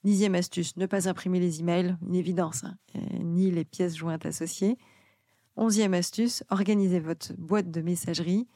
Dixième 0.04 0.34
astuce, 0.34 0.76
ne 0.76 0.84
pas 0.84 1.08
imprimer 1.08 1.40
les 1.40 1.60
emails, 1.60 1.96
une 2.06 2.14
évidence, 2.14 2.64
hein, 2.64 2.76
ni 3.20 3.50
les 3.50 3.64
pièces 3.64 3.96
jointes 3.96 4.26
associées. 4.26 4.76
Onzième 5.56 5.94
astuce, 5.94 6.44
organisez 6.50 7.00
votre 7.00 7.32
boîte 7.38 7.70
de 7.70 7.80
messagerie 7.80 8.46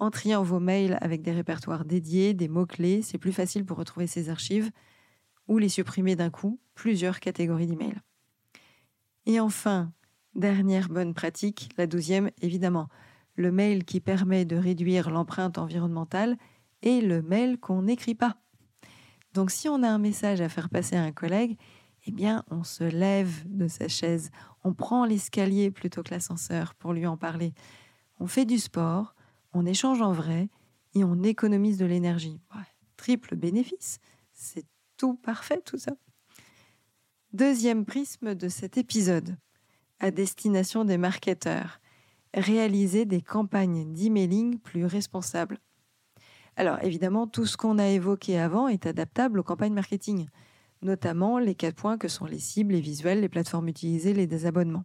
en 0.00 0.10
triant 0.10 0.42
vos 0.42 0.58
mails 0.58 0.98
avec 1.00 1.22
des 1.22 1.30
répertoires 1.30 1.84
dédiés, 1.84 2.34
des 2.34 2.48
mots-clés. 2.48 3.02
C'est 3.02 3.18
plus 3.18 3.32
facile 3.32 3.64
pour 3.64 3.78
retrouver 3.78 4.08
ces 4.08 4.28
archives 4.28 4.70
ou 5.46 5.58
les 5.58 5.68
supprimer 5.68 6.16
d'un 6.16 6.30
coup, 6.30 6.58
plusieurs 6.74 7.20
catégories 7.20 7.68
d'emails. 7.68 8.00
Et 9.26 9.38
enfin, 9.38 9.92
dernière 10.34 10.88
bonne 10.88 11.14
pratique, 11.14 11.68
la 11.78 11.86
douzième, 11.86 12.30
évidemment, 12.42 12.88
le 13.36 13.52
mail 13.52 13.84
qui 13.84 14.00
permet 14.00 14.44
de 14.44 14.56
réduire 14.56 15.10
l'empreinte 15.10 15.58
environnementale 15.58 16.36
et 16.82 17.00
le 17.00 17.22
mail 17.22 17.58
qu'on 17.58 17.82
n'écrit 17.82 18.16
pas. 18.16 18.36
Donc 19.38 19.52
si 19.52 19.68
on 19.68 19.84
a 19.84 19.88
un 19.88 19.98
message 19.98 20.40
à 20.40 20.48
faire 20.48 20.68
passer 20.68 20.96
à 20.96 21.04
un 21.04 21.12
collègue, 21.12 21.56
eh 22.06 22.10
bien 22.10 22.42
on 22.50 22.64
se 22.64 22.82
lève 22.82 23.44
de 23.46 23.68
sa 23.68 23.86
chaise, 23.86 24.32
on 24.64 24.74
prend 24.74 25.04
l'escalier 25.04 25.70
plutôt 25.70 26.02
que 26.02 26.10
l'ascenseur 26.10 26.74
pour 26.74 26.92
lui 26.92 27.06
en 27.06 27.16
parler. 27.16 27.54
On 28.18 28.26
fait 28.26 28.46
du 28.46 28.58
sport, 28.58 29.14
on 29.52 29.64
échange 29.64 30.02
en 30.02 30.12
vrai 30.12 30.48
et 30.96 31.04
on 31.04 31.22
économise 31.22 31.78
de 31.78 31.86
l'énergie. 31.86 32.40
triple 32.96 33.36
bénéfice, 33.36 34.00
c'est 34.32 34.66
tout 34.96 35.14
parfait 35.14 35.62
tout 35.64 35.78
ça. 35.78 35.92
Deuxième 37.32 37.84
prisme 37.84 38.34
de 38.34 38.48
cet 38.48 38.76
épisode, 38.76 39.36
à 40.00 40.10
destination 40.10 40.84
des 40.84 40.98
marketeurs 40.98 41.78
réaliser 42.34 43.04
des 43.04 43.22
campagnes 43.22 43.92
d'emailing 43.92 44.58
plus 44.58 44.84
responsables. 44.84 45.60
Alors 46.58 46.82
évidemment, 46.82 47.28
tout 47.28 47.46
ce 47.46 47.56
qu'on 47.56 47.78
a 47.78 47.86
évoqué 47.86 48.36
avant 48.36 48.66
est 48.66 48.84
adaptable 48.84 49.38
aux 49.38 49.44
campagnes 49.44 49.74
marketing, 49.74 50.26
notamment 50.82 51.38
les 51.38 51.54
quatre 51.54 51.76
points 51.76 51.98
que 51.98 52.08
sont 52.08 52.24
les 52.24 52.40
cibles, 52.40 52.72
les 52.72 52.80
visuels, 52.80 53.20
les 53.20 53.28
plateformes 53.28 53.68
utilisées, 53.68 54.12
les 54.12 54.26
désabonnements. 54.26 54.84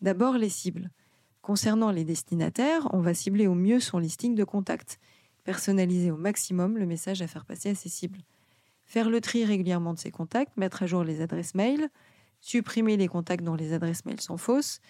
D'abord 0.00 0.38
les 0.38 0.48
cibles. 0.48 0.90
Concernant 1.42 1.90
les 1.90 2.04
destinataires, 2.04 2.88
on 2.94 3.00
va 3.00 3.12
cibler 3.12 3.46
au 3.46 3.54
mieux 3.54 3.80
son 3.80 3.98
listing 3.98 4.34
de 4.34 4.44
contacts, 4.44 4.98
personnaliser 5.44 6.10
au 6.10 6.16
maximum 6.16 6.78
le 6.78 6.86
message 6.86 7.20
à 7.20 7.26
faire 7.26 7.44
passer 7.44 7.68
à 7.68 7.74
ses 7.74 7.90
cibles, 7.90 8.22
faire 8.86 9.10
le 9.10 9.20
tri 9.20 9.44
régulièrement 9.44 9.92
de 9.92 9.98
ses 9.98 10.10
contacts, 10.10 10.56
mettre 10.56 10.84
à 10.84 10.86
jour 10.86 11.04
les 11.04 11.20
adresses 11.20 11.54
mail, 11.54 11.90
supprimer 12.40 12.96
les 12.96 13.08
contacts 13.08 13.44
dont 13.44 13.56
les 13.56 13.74
adresses 13.74 14.06
mail 14.06 14.22
sont 14.22 14.38
fausses, 14.38 14.80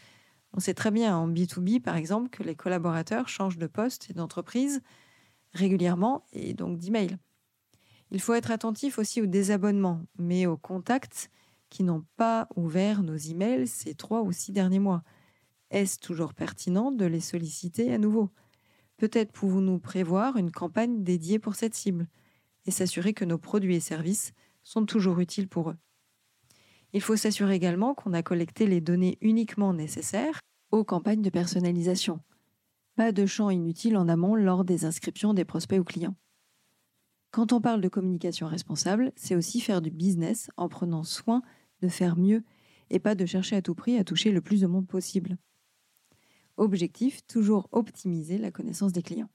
on 0.54 0.60
sait 0.60 0.74
très 0.74 0.92
bien 0.92 1.16
en 1.16 1.28
B2B, 1.28 1.80
par 1.80 1.96
exemple, 1.96 2.28
que 2.28 2.44
les 2.44 2.54
collaborateurs 2.54 3.28
changent 3.28 3.58
de 3.58 3.66
poste 3.66 4.10
et 4.10 4.12
d'entreprise 4.12 4.80
régulièrement 5.52 6.24
et 6.32 6.54
donc 6.54 6.78
d'email. 6.78 7.18
Il 8.10 8.20
faut 8.20 8.34
être 8.34 8.50
attentif 8.50 8.98
aussi 8.98 9.22
aux 9.22 9.26
désabonnements, 9.26 10.02
mais 10.18 10.46
aux 10.46 10.56
contacts 10.56 11.30
qui 11.70 11.82
n'ont 11.82 12.04
pas 12.16 12.48
ouvert 12.56 13.02
nos 13.02 13.16
emails 13.16 13.66
ces 13.66 13.94
trois 13.94 14.22
ou 14.22 14.32
six 14.32 14.52
derniers 14.52 14.78
mois. 14.78 15.02
Est-ce 15.70 15.98
toujours 15.98 16.34
pertinent 16.34 16.92
de 16.92 17.06
les 17.06 17.20
solliciter 17.20 17.92
à 17.92 17.98
nouveau? 17.98 18.28
Peut-être 18.98 19.32
pouvons-nous 19.32 19.78
prévoir 19.78 20.36
une 20.36 20.50
campagne 20.50 21.02
dédiée 21.02 21.38
pour 21.38 21.54
cette 21.54 21.74
cible 21.74 22.06
et 22.66 22.70
s'assurer 22.70 23.14
que 23.14 23.24
nos 23.24 23.38
produits 23.38 23.76
et 23.76 23.80
services 23.80 24.32
sont 24.62 24.84
toujours 24.84 25.18
utiles 25.18 25.48
pour 25.48 25.70
eux. 25.70 25.76
Il 26.92 27.00
faut 27.00 27.16
s'assurer 27.16 27.54
également 27.54 27.94
qu'on 27.94 28.12
a 28.12 28.22
collecté 28.22 28.66
les 28.66 28.82
données 28.82 29.16
uniquement 29.22 29.72
nécessaires 29.72 30.40
aux 30.70 30.84
campagnes 30.84 31.22
de 31.22 31.30
personnalisation. 31.30 32.20
Pas 32.96 33.12
de 33.12 33.26
champs 33.26 33.50
inutiles 33.50 33.96
en 33.96 34.08
amont 34.08 34.34
lors 34.34 34.64
des 34.64 34.84
inscriptions 34.84 35.34
des 35.34 35.44
prospects 35.44 35.80
ou 35.80 35.84
clients. 35.84 36.14
Quand 37.30 37.52
on 37.52 37.60
parle 37.60 37.80
de 37.80 37.88
communication 37.88 38.46
responsable, 38.46 39.12
c'est 39.16 39.34
aussi 39.34 39.60
faire 39.60 39.80
du 39.80 39.90
business 39.90 40.50
en 40.56 40.68
prenant 40.68 41.02
soin 41.02 41.42
de 41.80 41.88
faire 41.88 42.16
mieux 42.16 42.44
et 42.90 42.98
pas 42.98 43.14
de 43.14 43.24
chercher 43.24 43.56
à 43.56 43.62
tout 43.62 43.74
prix 43.74 43.96
à 43.96 44.04
toucher 44.04 44.30
le 44.30 44.42
plus 44.42 44.60
de 44.60 44.66
monde 44.66 44.86
possible. 44.86 45.38
Objectif, 46.58 47.26
toujours 47.26 47.68
optimiser 47.72 48.36
la 48.36 48.50
connaissance 48.50 48.92
des 48.92 49.02
clients. 49.02 49.30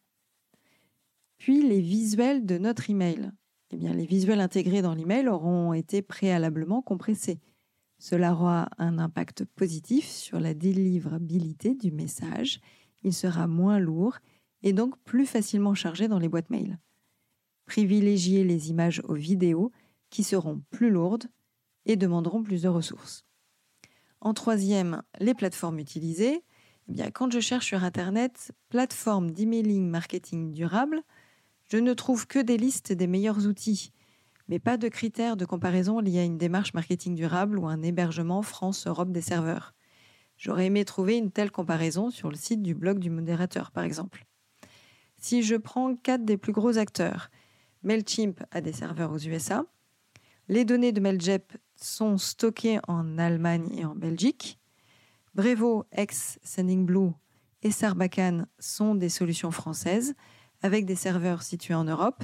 Puis 1.40 1.68
les 1.68 1.82
visuels 1.82 2.46
de 2.46 2.58
notre 2.58 2.90
email 2.90 3.32
eh 3.72 3.78
bien, 3.78 3.94
les 3.94 4.06
visuels 4.06 4.40
intégrés 4.40 4.82
dans 4.82 4.94
l'email 4.94 5.28
auront 5.28 5.74
été 5.74 6.02
préalablement 6.02 6.82
compressés. 6.82 7.40
Cela 8.00 8.34
aura 8.34 8.70
un 8.78 8.98
impact 8.98 9.44
positif 9.44 10.08
sur 10.08 10.40
la 10.40 10.54
délivrabilité 10.54 11.76
du 11.76 11.92
message. 11.92 12.62
Il 13.08 13.14
sera 13.14 13.48
moins 13.48 13.80
lourd 13.80 14.18
et 14.64 14.74
donc 14.74 15.00
plus 15.06 15.26
facilement 15.26 15.74
chargé 15.74 16.10
dans 16.10 16.20
les 16.20 16.28
boîtes 16.28 16.50
mail. 16.50 16.78
Privilégiez 17.66 18.44
les 18.44 18.70
images 18.70 19.02
aux 19.06 19.14
vidéos 19.14 19.72
qui 20.10 20.26
seront 20.26 20.62
plus 20.72 20.90
lourdes 20.90 21.28
et 21.86 21.96
demanderont 21.96 22.44
plus 22.44 22.64
de 22.64 22.68
ressources. 22.68 23.24
En 24.20 24.34
troisième, 24.34 25.04
les 25.22 25.34
plateformes 25.34 25.80
utilisées. 25.80 26.44
Eh 26.98 27.12
quand 27.14 27.32
je 27.32 27.40
cherche 27.40 27.68
sur 27.68 27.86
Internet 27.86 28.52
plateforme 28.68 29.32
d'emailing 29.32 29.88
marketing 29.88 30.52
durable, 30.52 31.02
je 31.72 31.78
ne 31.78 31.94
trouve 31.94 32.28
que 32.28 32.40
des 32.40 32.58
listes 32.58 32.92
des 32.92 33.08
meilleurs 33.08 33.48
outils, 33.48 33.94
mais 34.50 34.60
pas 34.60 34.76
de 34.76 34.90
critères 34.90 35.38
de 35.38 35.46
comparaison 35.46 36.02
liés 36.02 36.20
à 36.20 36.26
une 36.26 36.38
démarche 36.38 36.74
marketing 36.74 37.16
durable 37.16 37.58
ou 37.58 37.68
un 37.68 37.82
hébergement 37.84 38.42
France-Europe 38.42 39.14
des 39.14 39.22
serveurs. 39.22 39.77
J'aurais 40.38 40.68
aimé 40.68 40.86
trouver 40.86 41.18
une 41.18 41.32
telle 41.32 41.52
comparaison 41.52 42.10
sur 42.10 42.30
le 42.30 42.36
site 42.36 42.62
du 42.62 42.76
blog 42.76 43.00
du 43.00 43.10
modérateur, 43.10 43.72
par 43.72 43.84
exemple. 43.84 44.26
Si 45.18 45.42
je 45.42 45.56
prends 45.56 45.96
quatre 45.96 46.26
des 46.26 46.38
plus 46.38 46.54
gros 46.54 46.78
acteurs, 46.78 47.30
MailChimp 47.84 48.44
a 48.52 48.62
des 48.62 48.74
serveurs 48.74 49.12
aux 49.12 49.18
USA, 49.18 49.66
les 50.48 50.64
données 50.64 50.92
de 50.92 51.02
MailJep 51.02 51.58
sont 51.76 52.18
stockées 52.18 52.80
en 52.88 53.18
Allemagne 53.18 53.70
et 53.76 53.86
en 53.86 53.96
Belgique, 53.96 54.60
Brevo, 55.36 55.86
ex 55.92 56.40
Sendingblue 56.44 57.12
et 57.64 57.72
Sarbacane 57.72 58.48
sont 58.60 58.96
des 58.96 59.10
solutions 59.10 59.52
françaises, 59.52 60.16
avec 60.62 60.86
des 60.86 60.96
serveurs 60.96 61.44
situés 61.44 61.76
en 61.76 61.84
Europe, 61.84 62.24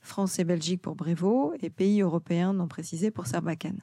France 0.00 0.38
et 0.38 0.44
Belgique 0.44 0.82
pour 0.82 0.96
Brevo 0.96 1.54
et 1.60 1.70
pays 1.70 2.00
européens 2.00 2.52
non 2.52 2.68
précisés 2.68 3.10
pour 3.10 3.26
Sarbacane. 3.26 3.82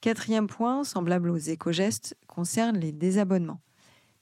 Quatrième 0.00 0.46
point, 0.46 0.84
semblable 0.84 1.30
aux 1.30 1.36
éco-gestes, 1.36 2.16
concerne 2.26 2.76
les 2.78 2.92
désabonnements. 2.92 3.60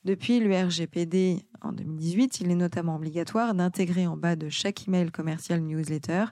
Depuis 0.05 0.39
le 0.39 0.55
RGPD 0.55 1.47
en 1.63 1.73
2018, 1.73 2.41
il 2.41 2.51
est 2.51 2.57
notamment 2.57 2.97
obligatoire 2.97 3.55
d'intégrer 3.55 4.07
en 4.07 4.17
bas 4.17 4.37
de 4.37 4.49
chaque 4.49 4.87
email 4.87 5.11
commercial 5.11 5.61
newsletter 5.61 6.27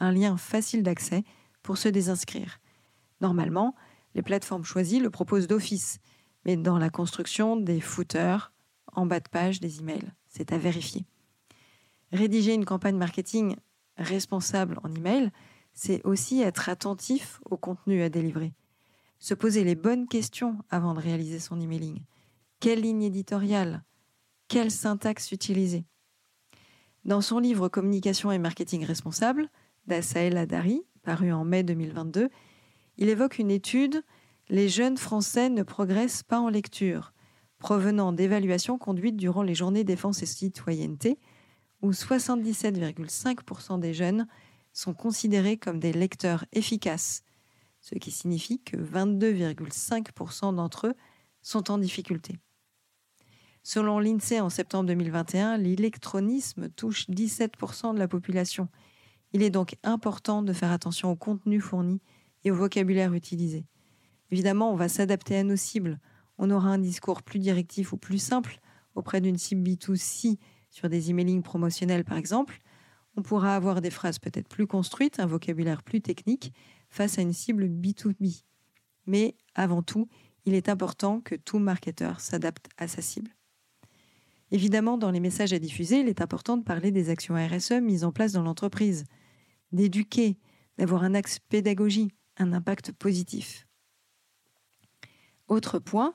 un 0.00 0.12
lien 0.12 0.36
facile 0.36 0.82
d'accès 0.82 1.24
pour 1.62 1.76
se 1.76 1.88
désinscrire. 1.88 2.60
Normalement, 3.20 3.74
les 4.14 4.22
plateformes 4.22 4.64
choisies 4.64 5.00
le 5.00 5.10
proposent 5.10 5.46
d'office, 5.46 5.98
mais 6.44 6.56
dans 6.56 6.78
la 6.78 6.90
construction 6.90 7.56
des 7.56 7.80
footers 7.80 8.52
en 8.92 9.06
bas 9.06 9.20
de 9.20 9.28
page 9.28 9.60
des 9.60 9.80
emails. 9.80 10.12
C'est 10.28 10.52
à 10.52 10.58
vérifier. 10.58 11.04
Rédiger 12.12 12.54
une 12.54 12.64
campagne 12.64 12.96
marketing 12.96 13.56
responsable 13.96 14.78
en 14.82 14.92
email, 14.94 15.30
c'est 15.74 16.04
aussi 16.04 16.40
être 16.40 16.68
attentif 16.68 17.40
au 17.50 17.56
contenu 17.56 18.02
à 18.02 18.08
délivrer. 18.08 18.52
Se 19.20 19.34
poser 19.34 19.64
les 19.64 19.74
bonnes 19.74 20.08
questions 20.08 20.56
avant 20.70 20.94
de 20.94 21.00
réaliser 21.00 21.40
son 21.40 21.60
emailing. 21.60 22.00
Quelle 22.58 22.80
ligne 22.80 23.02
éditoriale 23.02 23.84
Quelle 24.48 24.70
syntaxe 24.70 25.30
utiliser? 25.30 25.84
Dans 27.04 27.20
son 27.20 27.38
livre 27.38 27.68
Communication 27.68 28.32
et 28.32 28.38
marketing 28.38 28.82
responsable, 28.84 29.50
d'Asael 29.86 30.38
Adari, 30.38 30.82
paru 31.02 31.32
en 31.32 31.44
mai 31.44 31.62
2022, 31.62 32.30
il 32.96 33.08
évoque 33.10 33.38
une 33.38 33.50
étude 33.50 34.02
Les 34.48 34.70
jeunes 34.70 34.96
Français 34.96 35.50
ne 35.50 35.62
progressent 35.62 36.22
pas 36.22 36.40
en 36.40 36.48
lecture, 36.48 37.12
provenant 37.58 38.12
d'évaluations 38.12 38.78
conduites 38.78 39.18
durant 39.18 39.42
les 39.42 39.54
journées 39.54 39.84
défense 39.84 40.22
et 40.22 40.26
citoyenneté 40.26 41.18
où 41.82 41.90
77,5% 41.90 43.78
des 43.78 43.92
jeunes 43.92 44.26
sont 44.72 44.94
considérés 44.94 45.58
comme 45.58 45.78
des 45.78 45.92
lecteurs 45.92 46.46
efficaces, 46.52 47.22
ce 47.90 47.98
qui 47.98 48.10
signifie 48.12 48.60
que 48.60 48.76
22,5% 48.76 50.54
d'entre 50.54 50.88
eux 50.88 50.94
sont 51.42 51.70
en 51.70 51.78
difficulté. 51.78 52.38
Selon 53.62 53.98
l'INSEE 53.98 54.40
en 54.40 54.48
septembre 54.48 54.86
2021, 54.86 55.56
l'électronisme 55.58 56.70
touche 56.70 57.08
17% 57.10 57.94
de 57.94 57.98
la 57.98 58.08
population. 58.08 58.68
Il 59.32 59.42
est 59.42 59.50
donc 59.50 59.76
important 59.82 60.42
de 60.42 60.52
faire 60.52 60.70
attention 60.70 61.10
au 61.10 61.16
contenu 61.16 61.60
fourni 61.60 62.00
et 62.44 62.50
au 62.50 62.54
vocabulaire 62.54 63.12
utilisé. 63.12 63.66
Évidemment, 64.30 64.72
on 64.72 64.76
va 64.76 64.88
s'adapter 64.88 65.36
à 65.36 65.42
nos 65.42 65.56
cibles. 65.56 65.98
On 66.38 66.50
aura 66.50 66.68
un 66.68 66.78
discours 66.78 67.22
plus 67.22 67.40
directif 67.40 67.92
ou 67.92 67.96
plus 67.96 68.18
simple 68.18 68.60
auprès 68.94 69.20
d'une 69.20 69.36
cible 69.36 69.68
B2C 69.68 70.38
sur 70.70 70.88
des 70.88 71.10
emailings 71.10 71.42
promotionnels 71.42 72.04
par 72.04 72.16
exemple. 72.16 72.60
On 73.16 73.22
pourra 73.22 73.56
avoir 73.56 73.80
des 73.80 73.90
phrases 73.90 74.20
peut-être 74.20 74.48
plus 74.48 74.68
construites, 74.68 75.18
un 75.18 75.26
vocabulaire 75.26 75.82
plus 75.82 76.00
technique 76.00 76.52
face 76.90 77.18
à 77.18 77.22
une 77.22 77.32
cible 77.32 77.66
B2B. 77.66 78.42
Mais 79.06 79.36
avant 79.54 79.82
tout, 79.82 80.08
il 80.44 80.54
est 80.54 80.68
important 80.68 81.20
que 81.20 81.34
tout 81.34 81.58
marketeur 81.58 82.20
s'adapte 82.20 82.68
à 82.76 82.88
sa 82.88 83.02
cible. 83.02 83.30
Évidemment, 84.50 84.98
dans 84.98 85.10
les 85.10 85.20
messages 85.20 85.52
à 85.52 85.58
diffuser, 85.58 86.00
il 86.00 86.08
est 86.08 86.20
important 86.20 86.56
de 86.56 86.64
parler 86.64 86.90
des 86.90 87.08
actions 87.08 87.34
RSE 87.34 87.80
mises 87.80 88.04
en 88.04 88.10
place 88.10 88.32
dans 88.32 88.42
l'entreprise, 88.42 89.04
d'éduquer, 89.70 90.38
d'avoir 90.76 91.04
un 91.04 91.14
axe 91.14 91.38
pédagogie, 91.38 92.12
un 92.36 92.52
impact 92.52 92.92
positif. 92.92 93.66
Autre 95.46 95.78
point, 95.78 96.14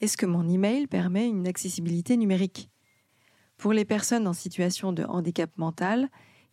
est-ce 0.00 0.16
que 0.16 0.26
mon 0.26 0.48
email 0.48 0.86
permet 0.86 1.28
une 1.28 1.46
accessibilité 1.46 2.16
numérique? 2.16 2.70
Pour 3.56 3.72
les 3.72 3.84
personnes 3.84 4.26
en 4.26 4.32
situation 4.32 4.92
de 4.92 5.04
handicap 5.04 5.50
mental, 5.56 6.08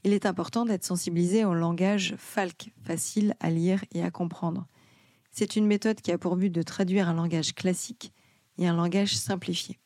il 0.05 0.13
est 0.13 0.27
important 0.27 0.65
d'être 0.65 0.85
sensibilisé 0.85 1.45
au 1.45 1.55
langage 1.55 2.13
FALC, 2.19 2.71
facile 2.83 3.33
à 3.39 3.49
lire 3.49 3.83
et 3.91 4.03
à 4.03 4.11
comprendre. 4.11 4.67
C'est 5.31 5.55
une 5.55 5.65
méthode 5.65 5.99
qui 5.99 6.11
a 6.11 6.19
pour 6.19 6.35
but 6.35 6.51
de 6.51 6.61
traduire 6.61 7.09
un 7.09 7.15
langage 7.15 7.55
classique 7.55 8.13
et 8.59 8.67
un 8.67 8.75
langage 8.75 9.17
simplifié. 9.17 9.79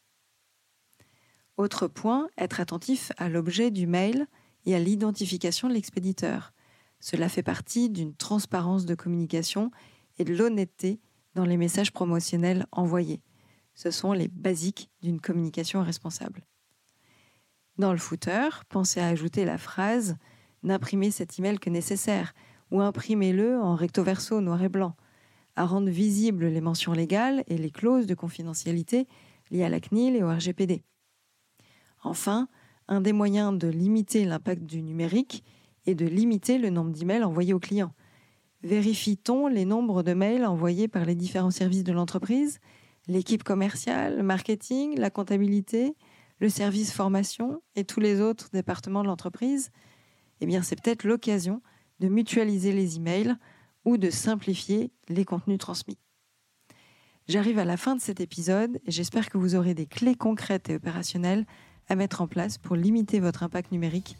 Autre 1.55 1.87
point, 1.87 2.27
être 2.37 2.59
attentif 2.59 3.13
à 3.17 3.29
l'objet 3.29 3.71
du 3.71 3.87
mail 3.87 4.27
et 4.65 4.75
à 4.75 4.79
l'identification 4.79 5.69
de 5.69 5.73
l'expéditeur. 5.73 6.51
Cela 6.99 7.29
fait 7.29 7.41
partie 7.41 7.89
d'une 7.89 8.13
transparence 8.13 8.85
de 8.85 8.95
communication 8.95 9.71
et 10.17 10.25
de 10.25 10.35
l'honnêteté 10.35 10.99
dans 11.33 11.45
les 11.45 11.55
messages 11.55 11.93
promotionnels 11.93 12.65
envoyés. 12.73 13.21
Ce 13.73 13.89
sont 13.89 14.11
les 14.11 14.27
basiques 14.27 14.89
d'une 15.01 15.21
communication 15.21 15.81
responsable. 15.81 16.45
Dans 17.79 17.93
le 17.93 17.97
footer, 17.97 18.49
pensez 18.67 18.99
à 18.99 19.07
ajouter 19.07 19.45
la 19.45 19.57
phrase 19.57 20.17
N'imprimer 20.63 21.11
cet 21.11 21.39
email 21.39 21.57
que 21.59 21.69
nécessaire 21.69 22.33
ou 22.71 22.81
imprimez-le 22.81 23.57
en 23.57 23.75
recto 23.75 24.03
verso 24.03 24.41
noir 24.41 24.61
et 24.61 24.67
blanc, 24.67 24.97
à 25.55 25.65
rendre 25.65 25.89
visibles 25.89 26.47
les 26.47 26.59
mentions 26.59 26.91
légales 26.91 27.45
et 27.47 27.57
les 27.57 27.71
clauses 27.71 28.05
de 28.05 28.15
confidentialité 28.15 29.07
liées 29.49 29.63
à 29.63 29.69
la 29.69 29.79
CNIL 29.79 30.17
et 30.17 30.23
au 30.23 30.27
RGPD. 30.27 30.83
Enfin, 32.03 32.49
un 32.89 32.99
des 32.99 33.13
moyens 33.13 33.57
de 33.57 33.69
limiter 33.69 34.25
l'impact 34.25 34.63
du 34.63 34.81
numérique 34.81 35.45
est 35.85 35.95
de 35.95 36.05
limiter 36.05 36.57
le 36.57 36.71
nombre 36.71 36.91
d'emails 36.91 37.23
envoyés 37.23 37.53
aux 37.53 37.59
clients. 37.59 37.93
Vérifie-t-on 38.61 39.47
les 39.47 39.63
nombres 39.63 40.03
de 40.03 40.13
mails 40.13 40.45
envoyés 40.45 40.89
par 40.89 41.05
les 41.05 41.15
différents 41.15 41.49
services 41.49 41.85
de 41.85 41.93
l'entreprise, 41.93 42.59
l'équipe 43.07 43.43
commerciale, 43.43 44.17
le 44.17 44.23
marketing, 44.23 44.99
la 44.99 45.09
comptabilité, 45.09 45.95
le 46.39 46.49
service 46.49 46.91
formation 46.91 47.61
et 47.75 47.83
tous 47.83 47.99
les 47.99 48.21
autres 48.21 48.49
départements 48.51 49.03
de 49.03 49.07
l'entreprise 49.07 49.71
Eh 50.41 50.45
bien, 50.45 50.61
c'est 50.61 50.81
peut-être 50.81 51.03
l'occasion 51.03 51.61
de 51.99 52.07
mutualiser 52.07 52.71
les 52.71 52.95
emails 52.95 53.35
ou 53.85 53.97
de 53.97 54.09
simplifier 54.09 54.91
les 55.07 55.25
contenus 55.25 55.57
transmis. 55.57 55.97
J'arrive 57.27 57.59
à 57.59 57.65
la 57.65 57.77
fin 57.77 57.95
de 57.95 58.01
cet 58.01 58.21
épisode 58.21 58.79
et 58.85 58.91
j'espère 58.91 59.29
que 59.29 59.37
vous 59.37 59.55
aurez 59.55 59.73
des 59.73 59.85
clés 59.85 60.15
concrètes 60.15 60.69
et 60.69 60.75
opérationnelles 60.75 61.45
à 61.87 61.95
mettre 61.95 62.21
en 62.21 62.27
place 62.27 62.57
pour 62.57 62.75
limiter 62.75 63.19
votre 63.19 63.43
impact 63.43 63.71
numérique 63.71 64.15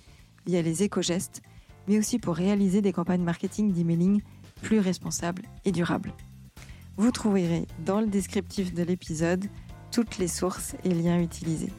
via 0.46 0.62
les 0.62 0.84
éco-gestes 0.84 1.42
mais 1.88 1.98
aussi 1.98 2.20
pour 2.20 2.36
réaliser 2.36 2.82
des 2.82 2.94
campagnes 2.94 3.24
marketing 3.24 3.74
d'emailing 3.74 4.22
plus 4.62 4.80
responsables 4.80 5.44
et 5.66 5.72
durables. 5.72 6.14
Vous 6.98 7.12
trouverez 7.12 7.66
dans 7.84 8.00
le 8.00 8.08
descriptif 8.08 8.74
de 8.74 8.84
l'épisode 8.84 9.46
toutes 9.92 10.20
les 10.20 10.28
sources 10.28 10.76
et 10.84 10.94
liens 10.94 11.20
utilisés. 11.20 11.72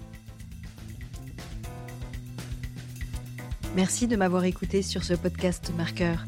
Merci 3.81 4.07
de 4.07 4.15
m'avoir 4.15 4.45
écouté 4.45 4.83
sur 4.83 5.05
ce 5.05 5.15
podcast 5.15 5.73
marqueur. 5.75 6.27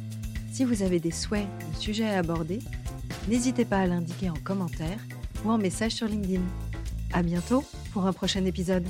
Si 0.51 0.65
vous 0.65 0.83
avez 0.83 1.01
des 1.01 1.11
souhaits 1.11 1.45
de 1.75 1.79
sujets 1.79 2.09
à 2.09 2.21
aborder, 2.21 2.61
n'hésitez 3.29 3.67
pas 3.67 3.77
à 3.77 3.87
l'indiquer 3.87 4.31
en 4.31 4.39
commentaire 4.43 4.99
ou 5.45 5.51
en 5.51 5.59
message 5.59 5.93
sur 5.93 6.07
LinkedIn. 6.07 6.41
À 7.13 7.23
bientôt 7.23 7.63
pour 7.93 8.07
un 8.07 8.15
prochain 8.15 8.47
épisode. 8.47 8.87